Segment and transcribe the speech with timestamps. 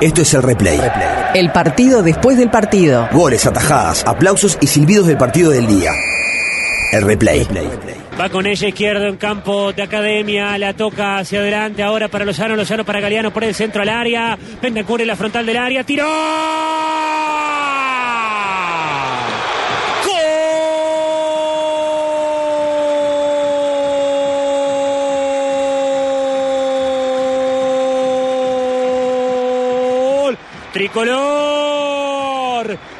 [0.00, 0.80] Esto es el replay.
[1.34, 3.08] El partido después del partido.
[3.12, 5.92] Goles, atajadas, aplausos y silbidos del partido del día.
[6.92, 7.46] El replay.
[8.18, 12.56] Va con ella izquierdo en campo de academia, la toca hacia adelante ahora para Lozano,
[12.56, 16.06] Lozano para Galeano por el centro al área, Bentancur en la frontal del área, tiró.
[30.76, 31.65] ¡Gol!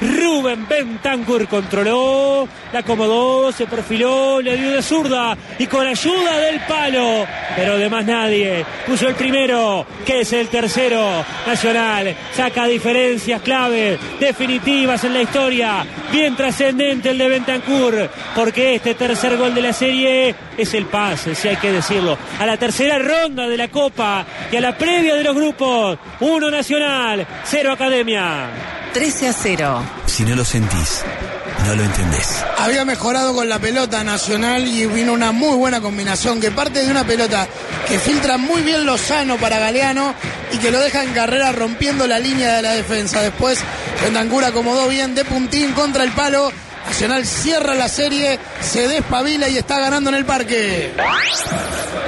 [0.00, 6.60] Rubén Bentancur controló, la acomodó, se perfiló, le dio de zurda y con ayuda del
[6.60, 13.42] palo, pero de más nadie, puso el primero, que es el tercero nacional, saca diferencias
[13.42, 19.62] clave, definitivas en la historia, bien trascendente el de Bentancur, porque este tercer gol de
[19.62, 23.68] la serie es el pase, si hay que decirlo, a la tercera ronda de la
[23.68, 28.79] Copa y a la previa de los grupos, uno nacional, cero academia.
[28.92, 29.82] 13 a 0.
[30.06, 31.02] Si no lo sentís,
[31.66, 32.44] no lo entendés.
[32.58, 36.90] Había mejorado con la pelota nacional y vino una muy buena combinación que parte de
[36.90, 37.46] una pelota
[37.88, 40.14] que filtra muy bien Lozano para Galeano
[40.52, 43.22] y que lo deja en carrera rompiendo la línea de la defensa.
[43.22, 43.60] Después
[44.02, 46.50] Bentancur acomodó bien de puntín contra el palo.
[46.90, 50.90] Nacional cierra la serie, se despabila y está ganando en el parque.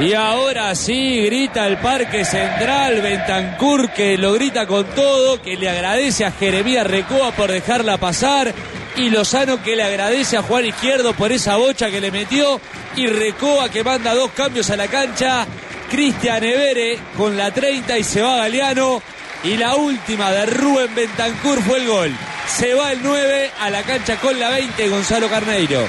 [0.01, 5.71] Y ahora sí grita el Parque Central, Bentancur que lo grita con todo, que le
[5.71, 8.53] agradece a Jeremías Recoa por dejarla pasar
[8.97, 12.61] y Lozano que le agradece a Juan Izquierdo por esa bocha que le metió
[12.97, 15.47] y Recoa que manda dos cambios a la cancha,
[15.91, 19.01] Cristian Evere con la 30 y se va Galeano
[19.45, 22.32] y la última de Rubén Bentancur fue el gol.
[22.47, 25.87] Se va el 9 a la cancha con la 20 Gonzalo Carneiro.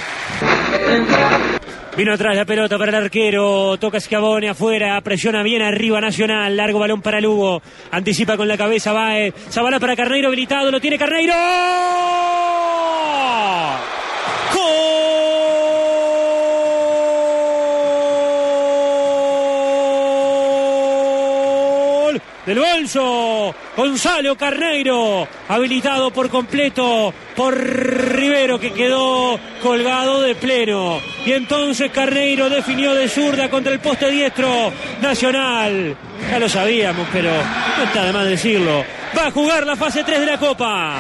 [1.96, 6.80] Vino atrás la pelota para el arquero, toca Schiavone afuera, presiona bien arriba Nacional, largo
[6.80, 11.34] balón para Lugo, anticipa con la cabeza Bae, Zabala para Carneiro habilitado, lo tiene Carneiro.
[22.46, 31.00] Del bolso, Gonzalo Carneiro, habilitado por completo por Rivero que quedó colgado de pleno.
[31.26, 35.96] Y entonces Carneiro definió de zurda contra el poste diestro Nacional.
[36.30, 38.84] Ya lo sabíamos, pero no está de más decirlo.
[39.18, 41.00] Va a jugar la fase 3 de la Copa.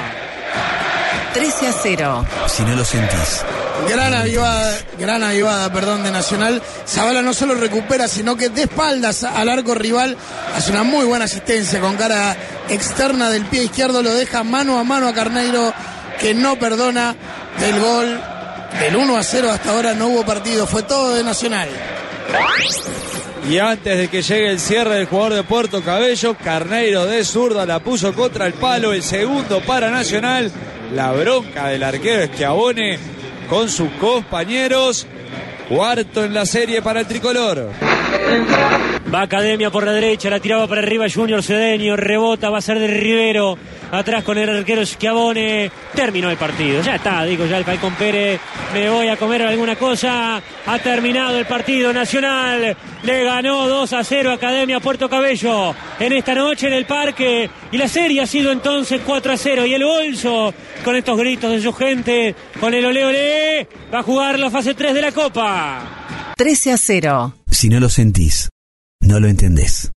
[1.33, 2.25] 13 a 0.
[2.47, 3.43] Si no lo sentís.
[3.89, 6.61] Gran avivada, gran avivada, perdón, de Nacional.
[6.87, 10.15] Zabala no solo recupera, sino que de espaldas al arco rival
[10.55, 12.37] hace una muy buena asistencia con cara
[12.69, 15.73] externa del pie izquierdo, lo deja mano a mano a Carneiro,
[16.19, 17.15] que no perdona
[17.59, 18.21] del gol.
[18.79, 21.69] Del 1 a 0 hasta ahora no hubo partido, fue todo de Nacional.
[23.49, 27.65] Y antes de que llegue el cierre del jugador de Puerto Cabello, Carneiro de zurda
[27.65, 30.51] la puso contra el palo, el segundo para Nacional.
[30.93, 32.97] La bronca del arquero Esquiabone
[33.49, 35.05] con sus compañeros.
[35.67, 37.69] Cuarto en la serie para el tricolor.
[39.13, 42.79] Va Academia por la derecha, la tiraba para arriba Junior Cedeño, rebota, va a ser
[42.79, 43.57] de Rivero,
[43.91, 48.41] atrás con el arquero Schiavone, terminó el partido, ya está, digo ya el Falcón Pérez,
[48.73, 54.03] me voy a comer alguna cosa, ha terminado el partido nacional, le ganó 2 a
[54.03, 58.51] 0 Academia Puerto Cabello en esta noche en el parque y la serie ha sido
[58.51, 60.53] entonces 4 a 0 y el bolso
[60.83, 64.73] con estos gritos de su gente, con el ole ole, va a jugar la fase
[64.73, 66.33] 3 de la Copa.
[66.35, 67.33] 13 a 0.
[67.53, 68.49] Si no lo sentís,
[68.99, 69.93] no lo entendés.